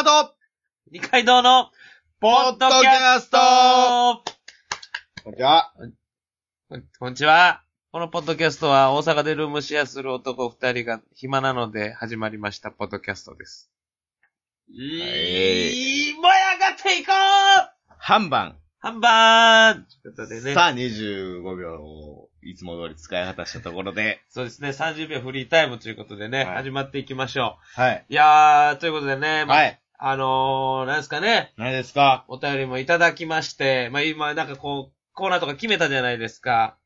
[0.00, 0.34] 島と、
[0.90, 1.70] 二階堂の、
[2.20, 3.36] ポッドキャスト
[5.24, 5.72] こんにちは。
[6.98, 7.62] こんにちは。
[7.92, 13.70] このポッドキャストは大阪でルームシェアする男二人が暇なので始まりましたポッドキャストです。
[14.70, 18.56] いい、燃え上がっていこう半番。
[18.82, 20.54] ハンバーンということでね。
[20.54, 24.22] さあ、25秒をいつも通り使い果たしたところで。
[24.30, 28.06] そうですね、30秒フリータイムということでね、はい始まっていきましょはい。
[28.08, 28.12] う。
[28.12, 29.80] いやー、ということでね、まあはい。
[30.02, 32.24] あのー、なんですかね、何ですか？
[32.28, 36.78] お便りもいただきまして、まあ今なんかこう、コーナーとか決めたじゃないですか。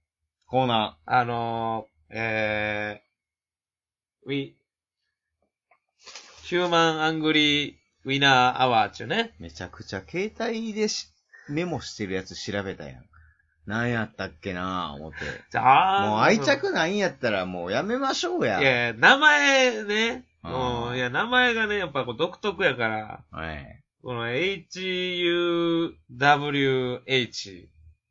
[0.47, 4.53] コーナあのー、えー、ウィ、
[6.43, 9.33] ヒューマンアングリーウィナーアワーっちゅうね。
[9.39, 9.43] ー。
[9.45, 11.07] めちゃくちゃ携帯でし
[11.49, 13.05] メモしてるやつ調べたやん。
[13.67, 15.19] 何やったっけなぁ、思って。
[15.51, 20.25] じゃあもう愛着ないんやったらもうやめましょうやいや、名前ね。
[20.45, 23.81] うん、いや、名前がね、やっぱこう独特やから、はい。
[24.03, 25.95] この HUWH、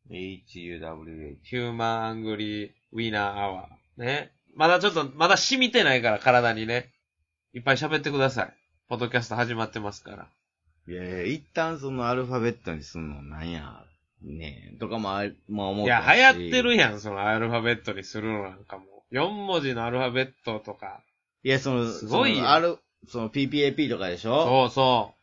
[0.09, 1.38] HUWH。
[1.44, 4.02] ヒューマンアングリーウィナーアワー。
[4.03, 4.31] ね。
[4.55, 6.91] まだちょっと、まだ染みてないから、体にね。
[7.53, 8.53] いっぱい喋ってください。
[8.89, 10.27] ポッドキャスト始まってますから。
[10.88, 13.85] いやいや、一旦そのアルファベットにすんのなんや、
[14.23, 19.16] ねえ、とかもあ、まあ思っいや、流行ってるやん、そのアルファベットにするのなんかもう。
[19.16, 21.03] 4文字のアルファベットとか。
[21.44, 22.38] いや、その、すごいよ。
[22.38, 22.77] そのある、
[23.08, 24.45] その PPAP とかでしょ？
[24.45, 25.13] そうそ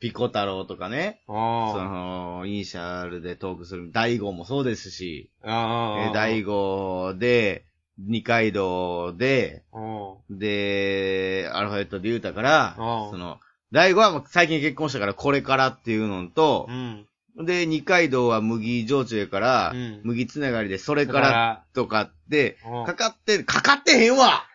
[0.00, 1.22] ピコ太郎とかね。
[1.28, 1.32] う。
[1.32, 7.64] その、イニシャルでトークする、大悟もそうですし、あえー大悟で、
[7.98, 13.10] 二階堂で、おで、アルファベットで言うたから、うん。
[13.10, 13.38] その、
[13.72, 17.06] 大悟はもう最近結婚したからこれからっていうのとう、ん。
[17.46, 20.00] で、二階堂は麦焼酎やから、うん。
[20.04, 22.84] 麦つながりでそれだからとかって、うん。
[22.84, 24.46] かかって、かかってへんわ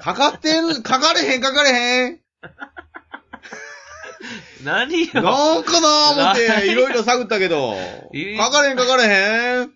[0.00, 2.20] かかってん、かかれへん、かかれへん。
[4.64, 5.12] 何よ。
[5.14, 9.72] なんかな思って、いろいろ探ったけどかかれへん、かかれへん。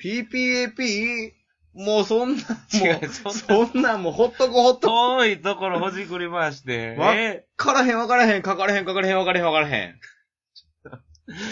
[0.00, 1.32] PPAP?
[1.74, 2.42] もうそんな、
[2.74, 5.18] 違もう、うそんなそんなもうほっとこほっとこ。
[5.18, 6.96] 遠いところほじくり回して。
[6.98, 10.00] わえからへん、わからへん、かかれへん、かかれへん、わからへん、わからへん。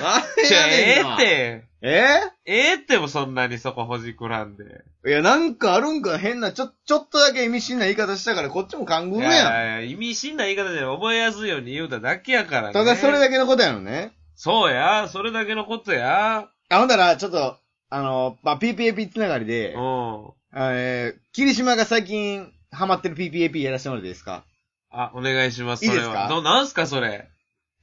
[0.01, 1.65] あー、れやねんなって。
[1.83, 2.07] え
[2.47, 4.65] ええってもそんなにそこほじくらんで。
[5.07, 9.53] いや、なんかあるんか変な、ちょ、ちょっとだけ意味深な言い方したから、こっちも勘ぐいるやん。
[9.53, 12.73] やいや、意味深な言い方で覚えやすいように言うただけやからね。
[12.73, 14.13] ただそれだけのことやのね。
[14.35, 16.49] そうや、それだけのことや。
[16.71, 17.59] あ、ほんだら、ちょっと、
[17.91, 20.31] あの、まあ、PPAP つながりでう、ん。
[20.59, 24.45] えー、霧島が最近ハマってる PPAP やらせてもらっていいですか？
[24.91, 25.85] あ、お願いします。
[25.85, 26.11] いいですか？
[26.11, 27.29] それはどなんすか、それ？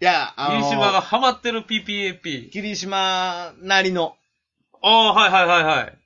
[0.03, 2.50] いや、あの霧島がハマってる PPAP。
[2.50, 4.18] 霧島なりの、
[4.81, 5.97] ああ、はいはいはいはい。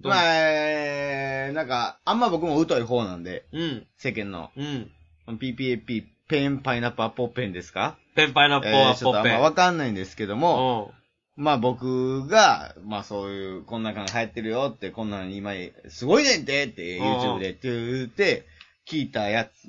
[0.00, 4.90] どまあ、えー、なんか、あんま僕も疎い方なんで、うん、世間の、うん。
[5.28, 7.96] PPAP、ペン、パイナップル、アポペンですか？
[8.16, 9.40] ペンパイナップルえー、はちょっとあんまポッペン。
[9.40, 10.92] わかんないんですけども、
[11.36, 11.44] うん。
[11.44, 15.52] まあ僕が、まあそういう、こんな感じ流行ってるよって、こんなん今、
[15.90, 18.46] すごいねんてって、うん YouTube でって言って、
[18.90, 19.68] 聞いたやつ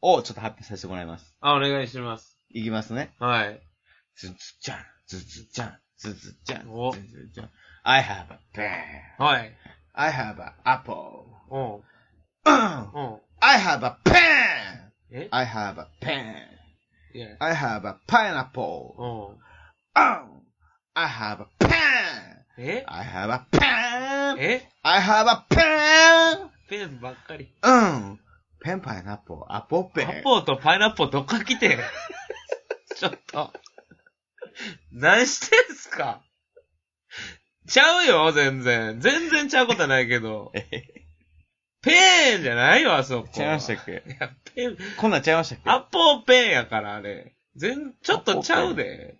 [0.00, 1.36] をちょっと発表させてもらいます。
[1.42, 2.33] あ、お願いします。
[2.54, 3.12] いきますね。
[3.18, 3.60] はい。
[4.14, 4.78] ずずちゃん、
[5.08, 7.50] ずずちゃん、ずずちゃん、おずずちゃん。
[7.82, 9.22] I have a pen.
[9.22, 9.52] はい。
[9.92, 11.24] I have a apple.
[11.50, 11.74] うん。
[11.74, 13.20] うんうん。
[13.40, 14.14] I have a pen.
[15.10, 16.34] え I have a pen.
[17.12, 17.36] いや。
[17.40, 18.94] I have a pineapple.
[18.98, 19.38] うん。
[19.96, 20.42] Um,
[20.94, 21.74] I have a pen.
[22.56, 24.38] え I have a pen.
[24.38, 26.50] え I have a pen.
[26.68, 27.52] ペンばっかり。
[27.62, 28.20] うん。
[28.64, 30.08] ペンパイナップル、アポペン。
[30.20, 31.78] アポーとパイナップルどっから来てん？
[32.96, 33.52] ちょっと。
[34.90, 36.22] 何してんすか？
[37.68, 39.00] ちゃうよ、全然。
[39.00, 40.50] 全然ちゃうことはないけど。
[41.82, 43.28] ペンじゃないよ、あそこ。
[43.30, 44.02] ちゃいましたっけ？
[44.06, 45.70] いや、ペン、こんなんちゃいましたっけ？
[45.70, 47.34] アポーペンやから、あれ。
[47.56, 49.18] 全、ちょっとちゃうで。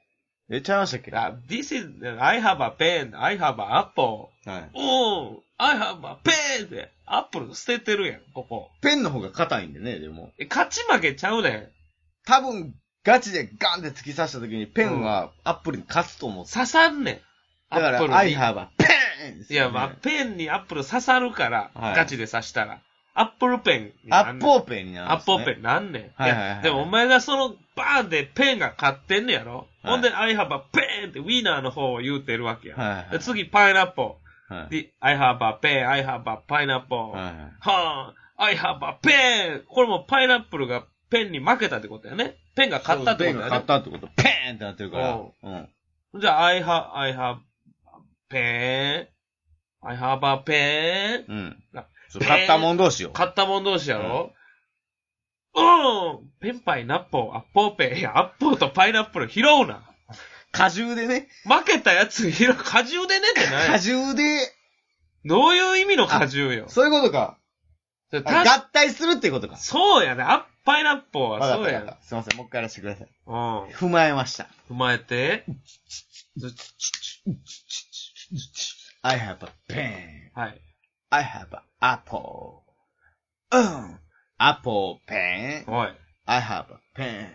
[0.51, 1.11] え、ちゃいましたっけ？
[1.17, 1.89] あ This is,
[2.21, 4.29] I have a pen, I have a apple.
[4.45, 4.71] はい。
[4.75, 8.71] おー、I have a pen って、アップル捨ててるやん、ここ。
[8.83, 10.33] ペンの方が硬いんでね、でも。
[10.39, 11.69] え、勝ち負けちゃうねん。
[12.27, 12.75] 多分、
[13.05, 16.47] ガチでガンって突き刺した時にペンはアップルに勝つと思う。
[16.47, 17.21] 刺さんねん。
[17.71, 19.53] だから、アップルに I have a pen!
[19.53, 22.81] いや、まあ、ペンにアップル刺さるから、はいガチで刺したら。
[23.15, 24.49] アップルペンにアなんねん。
[24.49, 25.35] ッポーペンになるんです、ね。
[25.35, 26.03] アッポーペンなんねん。
[26.15, 32.77] はいはいはいやでもお前がそのバーンでペンが勝ってんねやろ、はいほんで、I have a pen ってウィーナーの方を言うてるわけや。
[32.77, 34.57] はいはいはいで次、パイナップル。
[34.57, 34.71] はい。
[34.71, 36.97] で、I have a pen, I have a pineapple.
[36.97, 39.65] はいはいはあ、I have a pen!
[39.69, 42.37] これもパイナップルがペンに負けたってことやね。
[42.57, 43.65] ペンが勝ったってことペンが勝やね。
[43.65, 44.07] ったってこと。
[44.17, 45.15] ペーンってなってるから。
[45.15, 46.21] ううん。
[46.21, 47.41] じゃあ、I have, I have a
[48.31, 49.07] pen,
[49.83, 51.25] I have a pen.
[51.29, 51.83] うんな。
[51.83, 53.11] そう買ったもん同士よ。
[53.11, 54.33] 買ったもん同士やろ、
[55.57, 57.99] うんペンパイナッポー、アッポーペン。
[57.99, 59.89] いや、アッポーとパイナップル拾うな。
[60.51, 61.29] 果汁でね。
[61.45, 62.55] 負けたやつ拾う。
[62.55, 64.53] 果汁でねって果ない汁で、
[65.25, 66.69] どういう意味の果汁よ？
[66.69, 67.39] そういうことか。
[68.13, 69.57] 合体するっていうことか。
[69.57, 70.23] そうやね。
[70.23, 71.83] アッパイナッポーはそうやん。
[71.83, 72.07] ったわかった。
[72.07, 73.09] すいません、もう一回やらせてください。
[73.27, 73.35] うん。
[73.71, 74.49] 踏まえました。
[74.71, 75.45] 踏まえて。
[79.03, 80.31] I have a pen.
[80.35, 80.61] はい。
[81.15, 81.47] I have
[81.81, 82.63] apple.
[83.53, 84.01] うん。
[84.37, 85.65] apple pen.
[85.69, 85.93] おい。
[86.27, 87.29] I have a pen.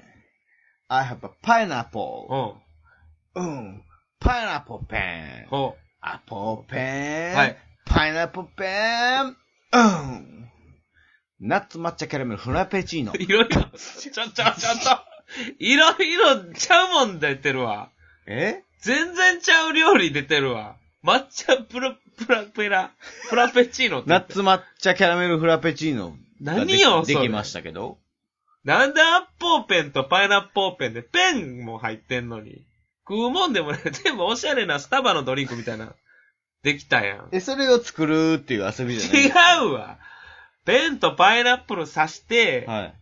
[0.89, 2.57] I have a pineapple.
[3.35, 3.41] うん。
[3.41, 3.83] うん。
[4.19, 5.47] pineapple pen.
[5.47, 7.33] ほ apple pen.
[7.33, 7.57] はい。
[7.87, 9.35] pineapple pen.
[9.71, 10.49] うん。
[11.39, 13.17] ナッツ抹茶キャラメルフラペチーノう。。
[13.17, 15.53] いろいろ、ちょ、ちょ、ちょっと。
[15.57, 17.91] いろいろちゃうもん出てるわ。
[18.27, 20.75] え全然ちゃう料理出てるわ。
[21.01, 22.91] 抹茶プラ、プラペラ、
[23.29, 24.09] プラペチーノって。
[24.09, 27.97] ナッツ抹茶キャラメルフラペチーノがで何よそれできましたけど。
[28.63, 32.65] なんでアッポーペンとパイナッポーペンでペンも入ってんのに。
[33.07, 35.93] 食うもんでもね、全部おしゃれなスタバのドリンクみたいな。
[36.61, 37.29] できたやん。
[37.31, 39.97] え、それを作るっていう遊びじゃない違うわ。
[40.65, 42.93] ペンとパイナップル刺して、はい。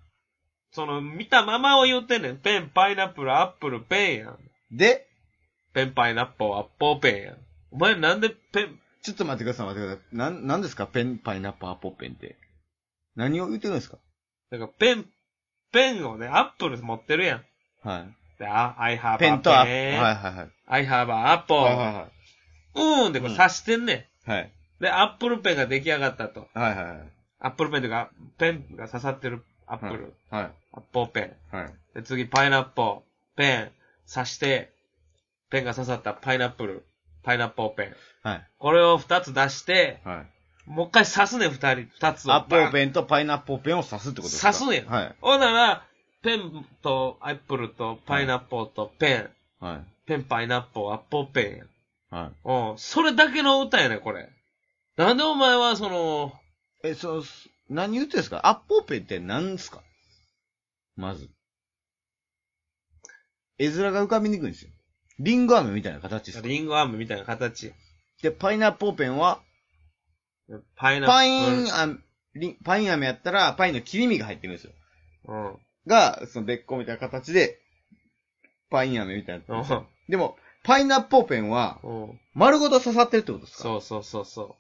[0.72, 2.38] その、見たままを言ってんねん。
[2.38, 4.38] ペン、パイナップル、アップル、ペンやん。
[4.72, 5.08] で、
[5.74, 7.38] ペン、パイナッポー、アッポーペンやん。
[7.72, 10.18] お前なんでペン、ちょっと待ってください、待ってください。
[10.18, 10.86] なん、なんですか？
[10.86, 12.36] ペン、パイナップル、アポペンって。
[13.16, 13.98] 何を言ってるんですか？
[14.52, 15.06] だからペン、
[15.72, 17.46] ペンをね、アップル持ってるやん。
[17.88, 18.16] はい。
[18.38, 20.50] で、あ I have ペンとアップ.はいはいはい。
[20.68, 21.58] I have a apple.
[21.58, 22.10] はいはいは
[22.76, 24.30] うーんでこれ刺してんねん。
[24.30, 24.34] い。
[24.34, 24.52] はい。
[24.82, 26.50] で、アップルペンが出来上がったと。
[26.54, 27.12] はいはいはい。
[27.40, 30.14] アップルペンというか、ペンが刺さってるアップル。
[30.30, 30.52] はい。
[30.74, 31.56] アッポーペン。
[31.56, 31.74] はい。
[31.96, 33.72] で、次、パイナッポー、ペン、
[34.12, 34.74] 刺して、
[35.50, 36.86] ペンが刺さったパイナップル、
[37.28, 37.96] パイナッポーペン。
[38.24, 38.48] はい。
[38.58, 40.26] これを二つ出して、は
[40.66, 40.70] い。
[40.70, 42.34] もう一回刺すねん、二人、二つを。
[42.34, 42.72] アッポーン。
[42.72, 44.54] ペンとパイナップルペンを刺すってことですか？
[44.54, 45.16] 刺すねんはい。
[45.20, 45.86] ほんなら、
[46.24, 49.30] ペンとアップルとパイナッポーとペン、
[49.60, 50.08] はい。
[50.08, 51.68] ペン、パイナッポー、アッポーペ
[52.12, 52.24] ンやん。
[52.24, 52.72] はい。
[52.72, 52.78] うん。
[52.78, 54.30] それだけの歌やねん、これ。
[54.96, 56.32] なんでお前は、その、
[56.82, 57.24] え、そう、
[57.70, 58.40] 何言ってんですか？
[58.48, 59.82] アッポーペンって何ですか？
[60.96, 61.30] まず。
[63.58, 64.72] 絵面が浮かびにくいんですよ。
[65.20, 66.42] リンゴ飴みたいな形です。
[66.42, 67.74] リンゴアームみたいな形。
[68.22, 69.42] で、パイナップルペンは、
[70.76, 71.18] パイナップル。
[71.18, 71.96] パインアメ、
[72.36, 74.74] リンパイン飴やったら、パインの切り身が入ってるんですよ。
[75.28, 75.58] うん。
[75.88, 77.60] が、そのべっこみたいな形で、
[78.70, 79.60] パイン飴みたいな。
[79.60, 79.88] うん。
[80.08, 82.20] でも、パイナップルペンは、うん。
[82.34, 83.64] 丸ごと刺さってるってことですか？
[83.64, 84.56] そうそうそうそ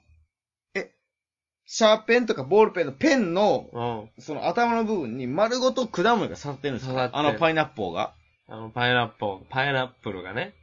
[1.69, 3.79] シャーペンとかボールペンのペンの、う。
[3.79, 3.83] う
[4.19, 4.23] ん。
[4.23, 8.13] その頭の部分に丸ごと果物が刺さってるんです刺さってるかあのパイナップルが。
[8.49, 10.53] あの、パイナップル、パイナップルがね。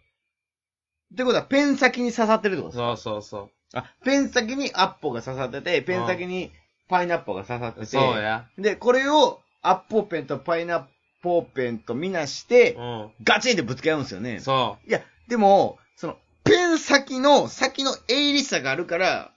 [1.12, 2.96] ってことは、ペン先に刺さってるってことですか？
[2.96, 6.50] そうそうそあ、ペン先にアッポーが刺さってて、ペン先に
[6.88, 7.82] パイナップルが刺さってう。
[7.82, 8.46] て、そうや。
[8.56, 10.84] で、これをアッポーペンとパイナッ
[11.22, 14.40] プルペンとみなして、うガチンってぶつけ合うんですよねん。。
[14.40, 19.31] そいや、でも、その、ペン先の、先の鋭利さがあるから、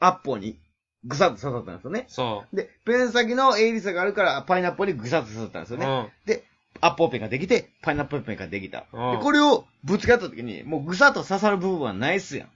[0.00, 0.58] アッポーに
[1.04, 2.12] ぐさっと刺さったんですよねう。。
[2.12, 5.78] そで、ペン先の鋭利さがあるから、パイナップルにぐさっと刺さったんですう。
[5.78, 5.86] よね。
[5.86, 6.10] うん。
[6.26, 6.44] で、
[6.80, 8.86] アッポーペンができて、パイナップルペンができた。
[8.92, 12.48] うんで、これをぶつけ合った時に、もうぐさっと刺さる部分はないっすやん。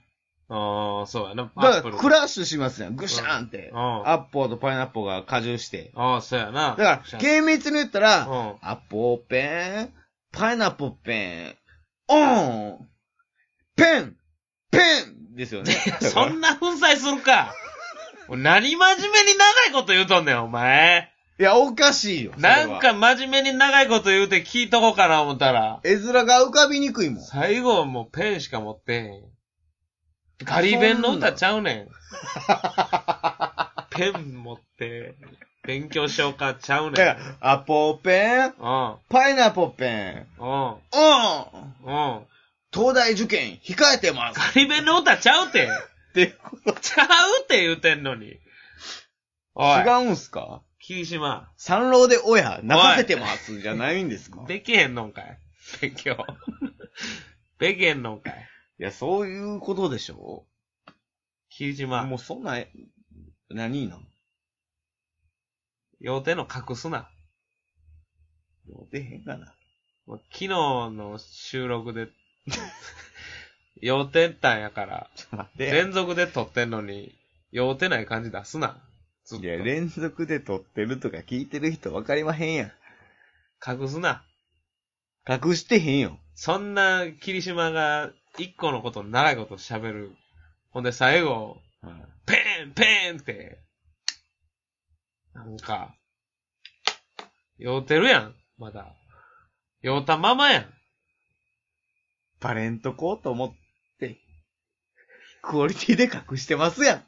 [0.49, 1.43] ああ、そうやな。
[1.43, 2.95] だから、クラッシュしますやん。
[2.95, 3.69] ぐしゃーんって。
[3.73, 3.77] うん。
[3.77, 5.91] アッポーとパイナップルが荷重して。
[5.93, 6.75] ああ、そうやな。
[6.75, 8.55] だから、厳密に言ったら、うん。
[8.61, 9.93] アッポーペン、
[10.31, 11.55] パイナップルペン、
[12.07, 12.87] オン、
[13.75, 14.15] ペン、
[14.71, 14.79] ペ
[15.33, 15.73] ンですよね。
[16.01, 17.53] そんな粉砕するか。
[18.29, 21.13] 何真面目に長いこと言うとんねん、お前。
[21.39, 22.31] いや、おかしいよ。
[22.35, 27.23] それはなん、か真面目に長いこと言うて聞いとこうかな思ったら、絵面が浮かびにくいもん。
[27.23, 29.23] 最後もうペンしか持ってへん。
[30.43, 31.87] ガリ弁の歌ちゃうねん。
[33.91, 35.15] ペン持って、
[35.63, 36.93] 勉強しようかちゃうねん。
[36.93, 38.51] だから、アポーペン、うん。
[39.09, 40.45] パイナップルペン、うん。
[40.45, 40.81] オン、
[41.83, 41.91] う
[42.21, 42.25] ん。
[42.73, 44.39] 東大受験控えてます。
[44.39, 45.67] ガリ弁の歌ちゃうて。
[45.67, 45.69] っ
[46.13, 47.07] てことちゃう
[47.43, 48.39] って言うてんのに。
[49.55, 49.81] おい。
[49.81, 50.61] 違うんすか？
[50.87, 51.49] 霧島。
[51.57, 54.45] 三郎で親、泣かせてますじゃないんですか？
[54.47, 55.37] できへんのんかい
[55.81, 56.15] 勉強。
[57.59, 58.33] できへんのんかい
[58.79, 60.45] いや、そういうことでしょ？
[61.49, 62.05] 霧島。
[62.05, 62.57] もうそんな、
[63.49, 64.01] 何なの
[65.99, 67.09] 要点の隠すな。
[68.69, 69.53] もう出へんかな。
[70.07, 72.07] 昨日の収録で、
[73.81, 75.09] 要点ったんやから。
[75.57, 77.13] 連続で撮ってんのに、
[77.51, 78.81] 要点ない感じ出すな。
[79.27, 79.45] ずっと。
[79.45, 82.71] いや、連続で撮ってるとか聞いてる人分かりまへんやん。
[83.65, 84.23] 隠すな。
[85.27, 86.17] 隠してへんよ。
[86.33, 90.15] そんな霧島が一個のこと長いこと喋る。
[90.71, 91.57] ほんで最後、
[92.25, 93.59] ペンペンって、
[95.33, 95.93] なんか、
[97.57, 98.35] 酔うてるやん。
[98.57, 98.95] まだ。
[99.81, 100.73] 酔うたままやん。
[102.39, 103.51] バレンとこうと思っ
[103.99, 104.17] て、
[105.41, 107.06] クオリティで隠してますやん。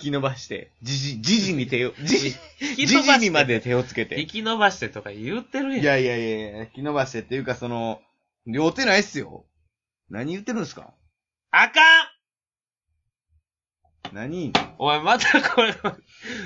[0.00, 2.30] 引き伸ばして、じじ、じじに手を、 じじ、
[2.76, 2.86] じ。
[2.86, 4.26] じにまで手をつけ引て。
[4.26, 5.82] き伸ばしてとか言ってるやん。
[5.82, 8.00] いやいやいやいや、引き伸ばしてっていうかその、
[8.46, 9.44] 両手ないっすよ。
[10.08, 10.94] 何言ってるんですか？
[11.50, 12.04] あか
[14.10, 14.52] ん何？
[14.78, 15.74] お前またこれ、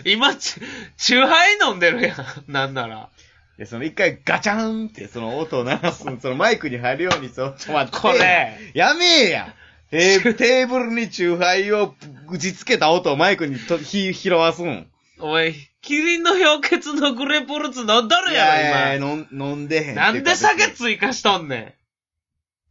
[0.05, 0.61] 今、ち、
[0.97, 2.53] チューハイ飲んでるやん。
[2.53, 3.09] なんなら。
[3.57, 7.99] いや、その一回ガチャンってその音を鳴らす、そのマイクに入るように、そう、ちょ、待って。
[8.01, 9.55] これ、やめえや
[9.95, 11.95] テーテーブルにチューハイを
[12.29, 14.91] 打ちつけた音をマイクにとひ拾わすん。
[15.21, 19.95] お前、キリンの氷結のグレープフルーツ飲んどるいやいやろ、や飲ん飲んでへん。
[19.95, 21.75] なんで酒追加しとんねん。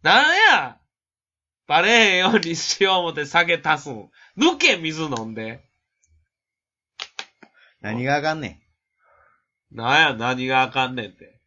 [0.06, 0.78] なんや
[1.66, 4.10] バレへんようにしよう思って酒足すん。
[4.38, 5.64] 抜け、水飲んで。
[7.80, 8.62] 何があかんね
[9.72, 9.78] ん。
[9.78, 11.40] なんや、何があかんねんって。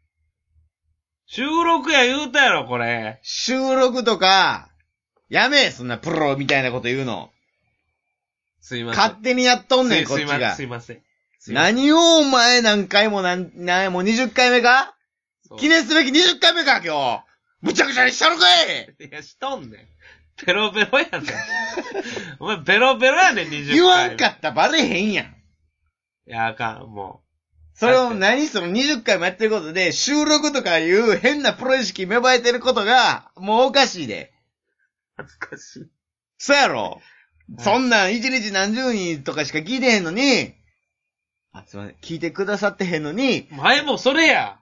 [1.26, 3.20] 収録や言うたやろ、これ。
[3.22, 4.70] 収録とか、
[5.28, 7.30] やめえ、そんなプロみたいなこと言うの。
[8.60, 9.02] すいません。
[9.02, 10.66] 勝手にやっとんねん、こっちがすい。
[10.66, 10.96] ません。
[11.38, 14.96] すいません何をお前何回もなん、なんもう20回目か？
[15.58, 17.24] 記念すべき20回目か、今日。
[17.60, 20.44] むちゃくちゃにしたのかいいや、しとんねん。
[20.44, 21.22] ベロベロやねん。
[22.40, 23.74] お前ベロベロやねん、20回。
[23.74, 25.26] 言わんかったらバレへんやん。
[25.26, 25.30] い
[26.26, 27.22] や、あかん、も
[27.74, 34.32] それを何その20回もやってることで、収録とかいう変なプロ意識芽生えてることが、もうおかしいで。
[35.18, 35.22] う。
[35.22, 35.86] 恥ずかしい。
[36.38, 37.00] そやろ、はい
[37.60, 40.52] そんなん一日何十人とかしか聞いてへんのに、
[41.52, 44.58] あ、すいません、聞いてくださってへんのに、前もそれや。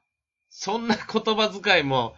[0.50, 2.14] そんな言葉遣いも、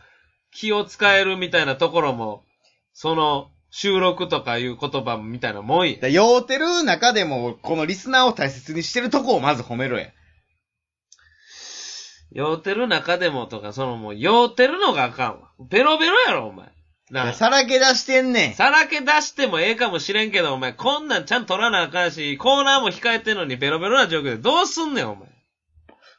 [0.51, 2.45] 気を使えるみたいなところも、
[2.93, 5.99] その、収録とかいう言葉みたいなもんや。
[5.99, 10.09] だ酔うてる中でも、このリスナーを大切にしてるとこをまず褒めろや。
[12.33, 15.51] 酔うてる中でもとか、そのもう、酔うてるのがあかんわ。
[15.71, 16.76] ベロベロやろ、お前。
[17.11, 17.33] なあ。
[17.33, 18.55] さらけ出してんねん。
[18.55, 25.29] さらけ出してもええかもしれんけど、お前、こんなんちゃんと取らなあかんし、コーナーも控えてんのにベロベロな状況でどうすんねん、お前。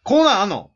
[0.03, 0.71] コーナーあんの？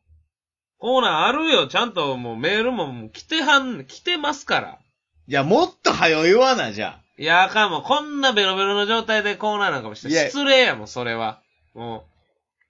[0.78, 4.80] コーナーあるよ、ちゃんともうメールももう来てはん、来てますから。
[5.28, 7.02] いや、もっと早言わな、じゃあ。
[7.18, 7.84] いや、あかんもん。
[7.84, 11.40] こんなベロベロの状態でコーナーなんかもして失礼やもん、それは。
[11.74, 12.06] も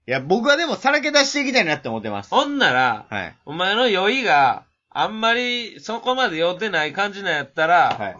[0.07, 2.27] いや、僕はでもさらけ出していきたいなって思ってます。
[2.33, 2.35] う。
[2.35, 3.35] ほんなら、はい。
[3.45, 8.17] お前の酔いがあんまりそこまで酔ってない感じなんやったら、はい。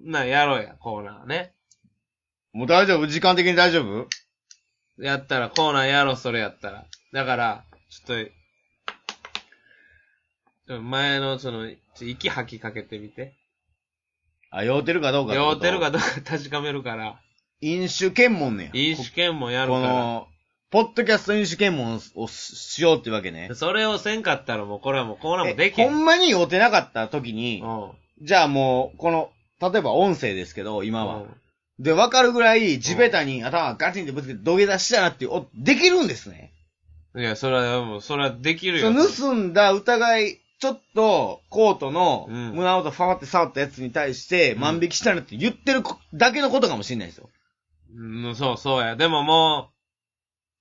[0.00, 1.54] な、やろうや、コーナーね。
[2.52, 3.06] もう大丈夫？
[3.06, 4.08] 時間的に大丈夫？
[5.02, 6.86] やったら、コーナーやろう、それやったら。
[7.12, 8.16] だから、ちょ
[10.68, 11.68] っと、前のその、
[12.00, 13.34] 息吐きかけてみて。
[14.50, 17.20] あ、酔うてるかどうか酔うてるかどうか確かめるから、
[17.60, 18.70] 飲酒検問ねや。
[18.74, 19.92] 飲酒検問やるこから。
[19.94, 20.28] の、
[20.72, 23.50] ポッドキャスト飲酒検問をししようってわけね。
[23.54, 25.90] それをせんかったらもうこれはもうコーナーもできえへん。
[25.90, 28.26] ほんまに酔うてなかった時に、うん。
[28.26, 31.16] じゃあもう、この、例えば音声ですけど、今は。
[31.16, 31.36] うん
[31.78, 36.52] で、わかるぐらい地べたに頭ガチンってぶつけて土下座したなっておできるんですね。
[37.16, 38.92] いや、それはもう、それはできるよ。
[38.92, 47.28] 盗んだ疑い、ちょっと、コートのうん胸元ファーって触ったやつに対して、うん万引きしたなって言ってるこだけのことかもしれないですよ。
[47.96, 48.94] うん、そうそうや。
[48.94, 49.71] でももう、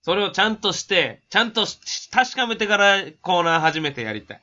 [0.04, 4.42] それをちゃんとして、ちゃんとし確かめてからコーナー始めてやりたい。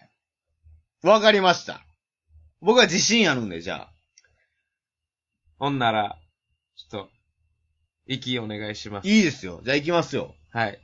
[1.02, 1.80] わかりました。
[2.60, 3.92] 僕は自信あるんで、じゃあ。
[5.58, 6.16] ほんなら、
[6.76, 7.10] ちょっと、
[8.06, 9.08] 息お願いします。
[9.08, 9.60] いいですよ。
[9.64, 10.34] じゃあ行きますよ。
[10.52, 10.80] はい。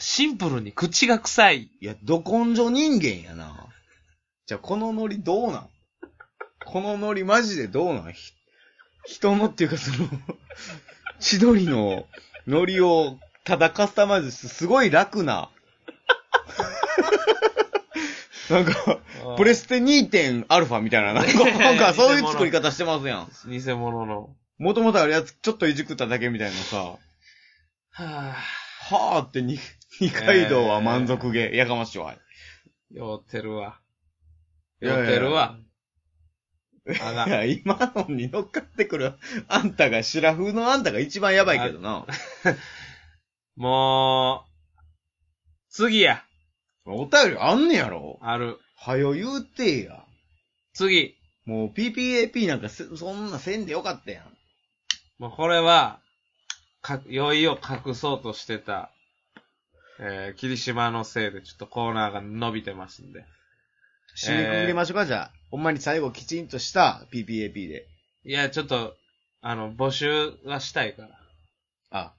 [0.00, 1.70] シンプルに口が臭い。
[1.80, 3.66] いや、ど根性人間やな。
[4.46, 5.70] じゃあ、このノリどうなん？
[6.64, 8.12] このノリマジでどうなん？
[8.12, 8.32] ひ
[9.06, 10.08] 人のっていうかその、
[11.20, 12.06] 千鳥の
[12.46, 15.50] ノリをただカスタマイズしてすごい楽な。
[18.50, 19.00] なんか、
[19.36, 23.30] プレステ 2.α みたいな、なんか、 なんかそういう作り方してますやん。
[23.46, 24.34] 偽物の。
[24.58, 29.58] もともとあるやつちょっといじくっただけみたいなさ、はぁ、はーってに
[30.00, 32.14] 二階堂は満足げ、やかましいわ。
[32.90, 33.78] 酔ってるわ。
[34.80, 35.58] 酔ってるわ。
[37.02, 39.14] あがいや、今のに乗っかってくる、
[39.48, 42.06] あんたが、シラフのあんたが一番やばいけどな。
[43.56, 44.48] もう、
[45.68, 46.24] 次や。
[46.86, 48.58] お便りあんねやろある。
[48.76, 50.04] はよ言うてや。
[50.72, 51.16] 次。
[51.44, 54.24] もう PPAP なんかせそんなせんでよかったやん。
[55.18, 56.00] もうこれは、
[56.80, 58.92] か、酔いを隠そうとしてた、
[60.00, 63.24] えー、霧島のせいでちょっとコーナーが伸びてますんで。
[64.16, 65.37] 締めくくりましょうか、じゃあ。
[65.50, 67.86] ほんまに最後きちんとした PPAP で。
[68.24, 68.94] いや、ちょっと、
[69.40, 71.08] あの、募集はしたいから。
[71.90, 72.14] あ、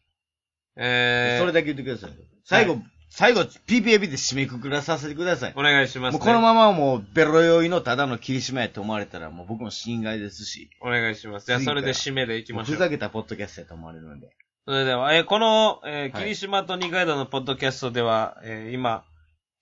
[0.75, 2.11] えー、それだけ言ってください。
[2.45, 5.53] 最後、は最後、PPAP で締めくくらさせてください。
[5.55, 6.19] お願いします、ね。
[6.19, 11.47] もうこのままもう、ベロ酔いのただの霧島やって思われたら、もう僕も心外ですし、お願いします。
[11.47, 12.75] じゃあ、それで締めでいきましょう。
[12.75, 14.29] ふざけたポッドキャストやと思われるので。
[14.65, 19.03] それでは、えーこの、えーはい霧島と二階堂のポッドキャストでは、えー今、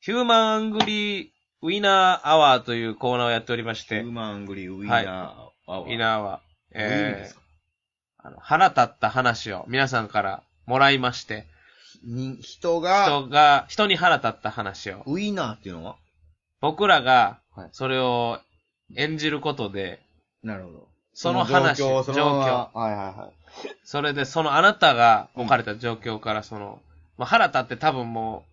[0.01, 1.29] ヒューマンアングリー
[1.61, 5.09] ウィナーアワーというコーナーをやっておりまして、ヒューマングリーウィナー
[5.67, 5.83] アワー。
[5.85, 6.39] ウィナーアワー、
[6.73, 7.37] えー
[8.19, 11.45] あの腹立った話を皆さんからもらいまして、
[12.03, 15.95] に人が、人が、人に腹立った話を、ウィナーっていうのは？
[16.59, 18.39] 僕らがはい、それを
[18.95, 19.99] 演じることで、
[20.43, 20.87] なるほど。
[21.13, 23.31] その話、状況、状況はいはいは
[23.83, 26.79] それで、そのあなたが置かれた状況から、その、
[27.17, 28.45] まあ、腹立って多分も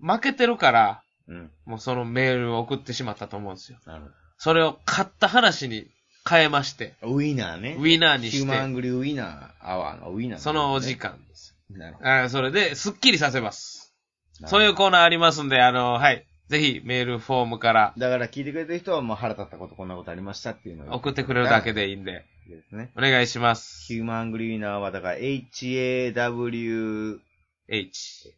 [0.00, 1.09] う、負けてるから、い。
[1.30, 1.50] うん。
[1.64, 3.78] もうそのメールを送ってしまったと思うんですよ。
[3.86, 5.86] なるほそれを勝った話に
[6.28, 7.08] 変えまして、ど。
[7.08, 7.76] ウィナーね。
[7.78, 10.96] ウィナーにしヒューマンて、グリーウィナーアワーのウィナー、そのお時。
[10.96, 11.56] 間です。
[11.70, 13.94] なるほあーそれで、スッキリさせます。
[14.40, 14.48] ど。
[14.48, 16.26] そういうコーナーありますんで、あの、はい。
[16.48, 22.90] ぜひ、メールフォームからだから聞いてくれてる人はもう腹立ったことこんなことありましたっていうのを送ってくれるだけでいいんで、ですね。
[22.96, 23.84] お願いします。
[23.86, 27.20] ヒューマングリーナーはだから HAWH。
[27.68, 28.34] H。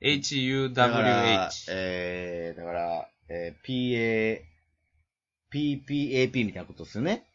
[0.00, 1.66] だから H-U-W-H。
[1.70, 4.40] えー、だから、えー、PA、
[5.52, 7.26] PPAP みたいなことですよね。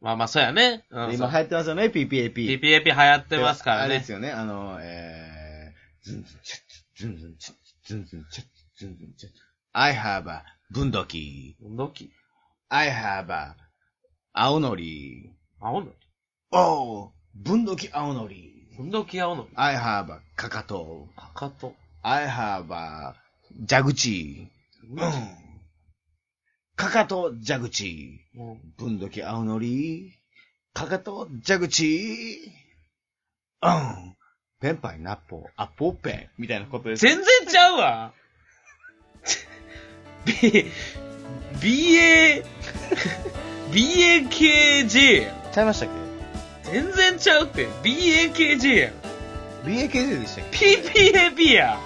[0.00, 0.84] まあまあ、そうやね。
[0.90, 2.32] うん、今流行ってますよね、PPAP。
[2.32, 4.12] PPAP 流行ってますからねあれです。
[4.12, 6.60] よね、あの、えー、ズンズンチャッ
[6.94, 8.46] ズンズンチャッズンズンチャッ
[8.76, 9.32] ズンズンチャッ
[9.72, 11.56] I have a 分度器。
[11.60, 12.10] どき
[12.68, 13.56] I have a
[14.32, 15.30] 青のり。
[15.60, 15.92] 青のり
[16.52, 17.10] ？Oh!
[17.34, 18.66] 分度器青のり。
[18.90, 21.08] どき青のり I have a かかと。
[21.16, 21.74] かかと。
[22.02, 23.14] I have a
[23.68, 24.48] 蛇口。
[24.90, 24.98] うん。
[26.76, 28.20] かかと蛇口。
[28.36, 30.12] うん分度器青のり。
[30.72, 32.52] かかと蛇口。
[33.62, 34.16] うん。
[34.60, 36.28] ペンパイナッポー、アポペン。
[36.38, 37.02] みたいなことです。
[37.02, 38.12] 全然ちゃうわ
[40.24, 40.32] B、
[41.60, 42.44] BA、
[43.70, 45.52] BAKJ やん。
[45.52, 45.88] ちゃいましたっ
[46.64, 47.66] 全然ちゃうって。
[47.82, 49.07] BAKJ やん。
[49.68, 51.78] け ?BAKJ でしたっけ？PPAP や。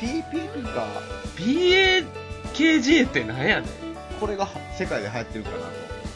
[0.00, 0.86] ?PPP か。
[1.36, 3.70] BAKJ って何やねん。
[4.20, 5.62] これが世界で流行ってるかなと。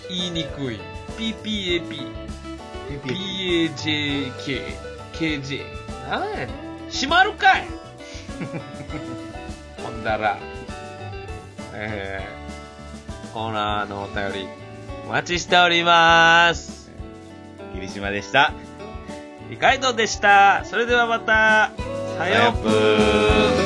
[0.08, 0.80] 言いにくい。
[1.16, 2.22] PPAP、PPP。
[3.04, 4.76] BAJK、
[5.12, 5.62] KJ。
[6.10, 6.48] 何やねん。
[6.90, 7.66] 閉まるかい
[9.82, 10.38] ほんだら、
[11.72, 14.48] えー、コーナーのお便り、
[15.06, 16.90] お待ちしております。
[17.74, 18.52] 霧島でした。
[19.52, 20.64] リカイドでした。
[20.64, 21.72] それではまた、
[22.16, 22.54] さよ
[23.58, 23.61] う。